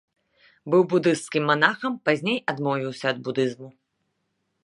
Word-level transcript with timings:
Быў 0.73 0.81
будысцкім 0.93 1.43
манахам, 1.51 1.99
пазней 2.09 2.39
адмовіўся 2.55 3.05
ад 3.13 3.17
будызму. 3.27 3.69